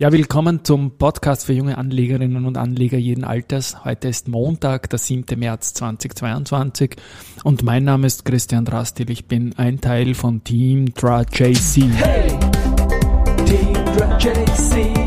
[0.00, 3.84] Ja, willkommen zum Podcast für junge Anlegerinnen und Anleger jeden Alters.
[3.84, 5.36] Heute ist Montag, der 7.
[5.36, 6.94] März 2022
[7.42, 9.10] und mein Name ist Christian Drastil.
[9.10, 11.90] Ich bin ein Teil von Team Dra JC.
[11.96, 12.28] Hey,
[13.44, 14.97] Team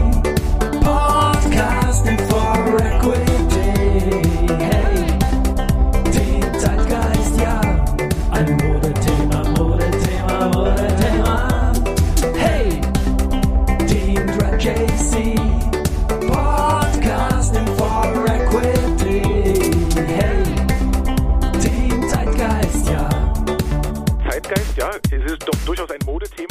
[24.82, 26.48] Dra JC.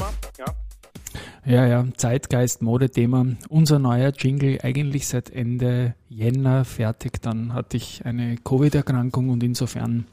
[1.45, 3.27] Ja, ja, Zeitgeist, Modethema.
[3.48, 7.20] Unser neuer Jingle eigentlich seit Ende Jänner fertig.
[7.23, 10.05] Dann hatte ich eine Covid-Erkrankung und insofern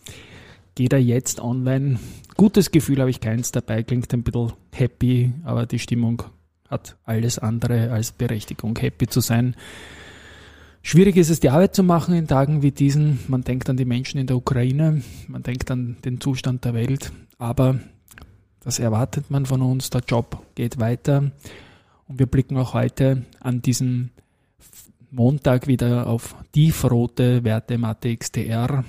[0.73, 1.99] geht er jetzt online.
[2.35, 6.23] Gutes Gefühl habe ich keins dabei, klingt ein bisschen happy, aber die Stimmung
[6.71, 9.55] hat alles andere als Berechtigung, happy zu sein.
[10.81, 13.19] Schwierig ist es, die Arbeit zu machen in Tagen wie diesen.
[13.27, 17.11] Man denkt an die Menschen in der Ukraine, man denkt an den Zustand der Welt,
[17.37, 17.79] aber
[18.61, 19.89] das erwartet man von uns.
[19.89, 21.31] Der Job geht weiter.
[22.07, 24.09] Und wir blicken auch heute an diesem
[25.11, 28.83] Montag wieder auf tiefrote Werte im ATXDR.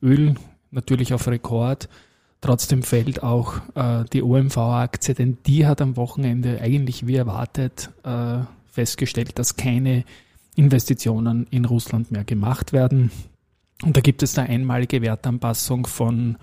[0.01, 0.35] Öl
[0.71, 1.89] natürlich auf Rekord,
[2.41, 8.39] trotzdem fällt auch äh, die OMV-Aktie, denn die hat am Wochenende eigentlich wie erwartet äh,
[8.65, 10.05] festgestellt, dass keine
[10.55, 13.11] Investitionen in Russland mehr gemacht werden.
[13.83, 16.37] Und da gibt es eine einmalige Wertanpassung von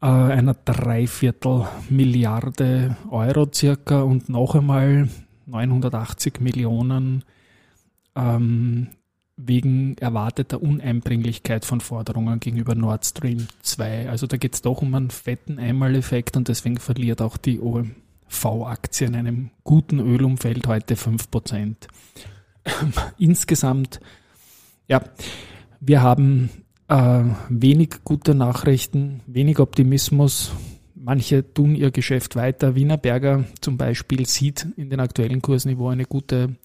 [0.00, 5.08] äh, einer Dreiviertel Milliarde Euro circa und noch einmal
[5.46, 7.24] 980 Millionen
[8.14, 8.88] ähm,
[9.36, 14.08] wegen erwarteter Uneinbringlichkeit von Forderungen gegenüber Nord Stream 2.
[14.08, 19.06] Also da geht es doch um einen fetten Einmaleffekt und deswegen verliert auch die OMV-Aktie
[19.06, 21.76] in einem guten Ölumfeld heute 5%.
[23.18, 24.00] Insgesamt,
[24.88, 25.02] ja,
[25.80, 26.50] wir haben
[26.88, 30.52] äh, wenig gute Nachrichten, wenig Optimismus.
[30.94, 32.74] Manche tun ihr Geschäft weiter.
[32.74, 36.56] Wienerberger zum Beispiel sieht in den aktuellen Kursniveau eine gute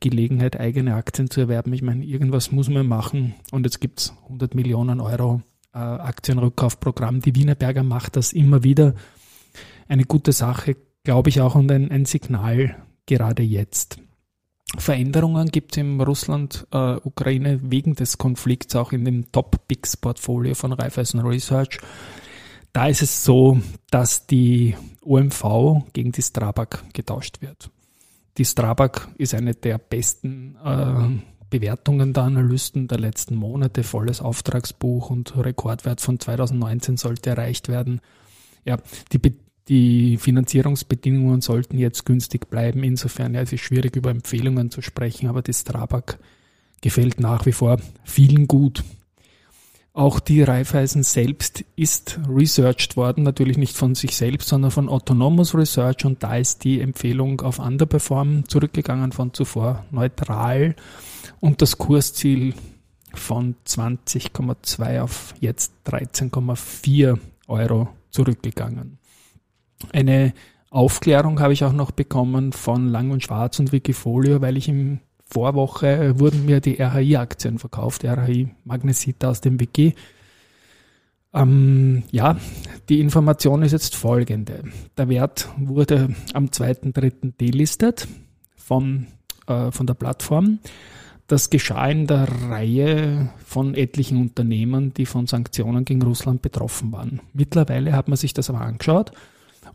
[0.00, 1.72] Gelegenheit, eigene Aktien zu erwerben.
[1.72, 5.42] Ich meine, irgendwas muss man machen und jetzt gibt es 100 Millionen Euro
[5.72, 7.20] äh, Aktienrückkaufprogramm.
[7.20, 8.94] Die Wienerberger macht das immer wieder.
[9.88, 12.76] Eine gute Sache, glaube ich auch, und ein, ein Signal
[13.06, 13.98] gerade jetzt.
[14.78, 21.20] Veränderungen gibt es im Russland-Ukraine äh, wegen des Konflikts auch in dem Top-Picks-Portfolio von Raiffeisen
[21.20, 21.78] Research.
[22.72, 23.58] Da ist es so,
[23.90, 27.70] dass die OMV gegen die Strabag getauscht wird.
[28.36, 35.10] Die Strabag ist eine der besten äh, Bewertungen der Analysten der letzten Monate, volles Auftragsbuch
[35.10, 38.00] und Rekordwert von 2019 sollte erreicht werden.
[38.64, 38.78] Ja,
[39.12, 39.20] die,
[39.68, 42.82] die Finanzierungsbedingungen sollten jetzt günstig bleiben.
[42.82, 46.18] Insofern ja, es ist schwierig über Empfehlungen zu sprechen, aber das Strabag
[46.82, 48.84] gefällt nach wie vor vielen gut.
[49.96, 55.54] Auch die Raiffeisen selbst ist researched worden, natürlich nicht von sich selbst, sondern von Autonomous
[55.54, 60.74] Research und da ist die Empfehlung auf Underperform zurückgegangen von zuvor neutral
[61.38, 62.54] und das Kursziel
[63.14, 67.16] von 20,2 auf jetzt 13,4
[67.46, 68.98] Euro zurückgegangen.
[69.92, 70.32] Eine
[70.70, 74.98] Aufklärung habe ich auch noch bekommen von Lang und Schwarz und Wikifolio, weil ich im
[75.24, 79.94] Vorwoche wurden mir die RHI-Aktien verkauft, RHI Magnesita aus dem Wiki.
[81.32, 82.36] Ähm, ja,
[82.88, 84.64] die Information ist jetzt folgende.
[84.96, 87.36] Der Wert wurde am 2.3.
[87.40, 88.08] delistet
[88.56, 89.06] von,
[89.46, 90.58] äh, von der Plattform.
[91.28, 97.20] Das geschah in der Reihe von etlichen Unternehmen, die von Sanktionen gegen Russland betroffen waren.
[97.32, 99.12] Mittlerweile hat man sich das aber angeschaut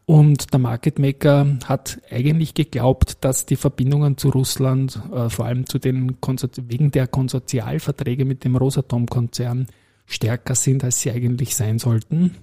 [0.09, 5.67] Und der Market Maker hat eigentlich geglaubt, dass die Verbindungen zu Russland, äh, vor allem
[5.67, 9.67] zu den wegen der Konsortialverträge mit dem Rosatom-Konzern,
[10.07, 12.37] stärker sind, als sie eigentlich sein sollten.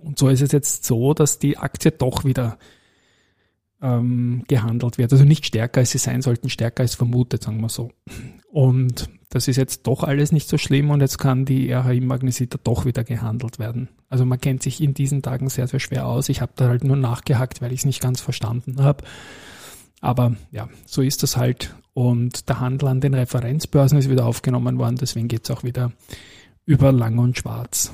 [0.00, 2.58] Und so ist es jetzt so, dass die Aktie doch wieder
[3.80, 5.10] ähm, gehandelt wird.
[5.10, 7.92] Also nicht stärker, als sie sein sollten, stärker als vermutet, sagen wir so.
[8.52, 12.84] Und das ist jetzt doch alles nicht so schlimm und jetzt kann die RHI-Magnesita doch
[12.84, 13.88] wieder gehandelt werden.
[14.08, 16.28] Also man kennt sich in diesen Tagen sehr, sehr schwer aus.
[16.28, 19.04] Ich habe da halt nur nachgehackt, weil ich es nicht ganz verstanden habe.
[20.00, 21.76] Aber ja, so ist das halt.
[21.94, 25.92] Und der Handel an den Referenzbörsen ist wieder aufgenommen worden, deswegen geht es auch wieder
[26.66, 27.92] über Lang und Schwarz.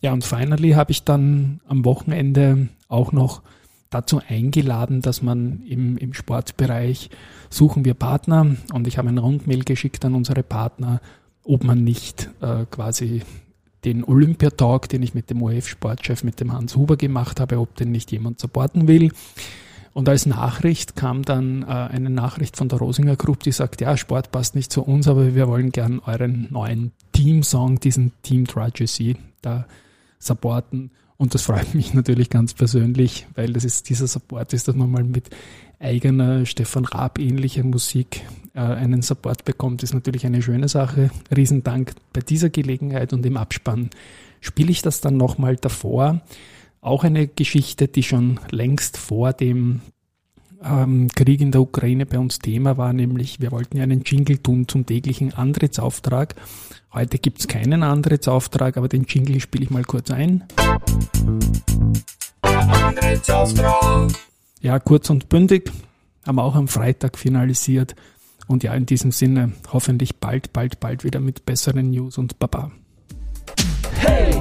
[0.00, 3.42] Ja, und finally habe ich dann am Wochenende auch noch
[3.90, 7.10] dazu eingeladen, dass man im, im Sportbereich
[7.50, 11.00] suchen wir Partner und ich habe ein Rundmail geschickt an unsere Partner,
[11.44, 13.22] ob man nicht äh, quasi
[13.84, 17.90] den Olympiatalk, den ich mit dem OF-Sportchef, mit dem Hans Huber gemacht habe, ob den
[17.90, 19.10] nicht jemand supporten will.
[19.92, 23.96] Und als Nachricht kam dann äh, eine Nachricht von der Rosinger Group, die sagt, ja,
[23.96, 29.16] Sport passt nicht zu uns, aber wir wollen gern euren neuen Team-Song, diesen Team Tragedy,
[29.42, 29.66] da
[30.18, 30.90] supporten.
[31.20, 34.90] Und das freut mich natürlich ganz persönlich, weil das ist, dieser Support ist, dass man
[34.90, 35.28] mal mit
[35.78, 38.22] eigener Stefan Raab ähnlicher Musik
[38.54, 41.10] äh, einen Support bekommt, ist natürlich eine schöne Sache.
[41.36, 43.90] Riesendank bei dieser Gelegenheit und im Abspann
[44.40, 46.22] spiele ich das dann nochmal davor.
[46.80, 49.82] Auch eine Geschichte, die schon längst vor dem
[50.62, 54.38] ähm, Krieg in der Ukraine bei uns Thema war, nämlich wir wollten ja einen Jingle
[54.38, 56.34] tun zum täglichen Antrittsauftrag.
[56.92, 60.44] Heute gibt's keinen Antrittsauftrag, aber den Jingle spiele ich mal kurz ein.
[62.42, 64.12] Antrittsauftrag.
[64.60, 65.70] Ja, kurz und bündig,
[66.26, 67.94] haben wir auch am Freitag finalisiert.
[68.46, 72.72] Und ja, in diesem Sinne hoffentlich bald, bald, bald wieder mit besseren News und Baba.
[74.00, 74.32] Hey,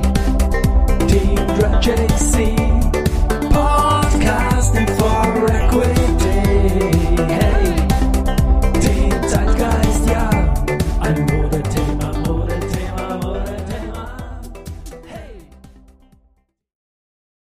[1.08, 2.10] Team Tragedy.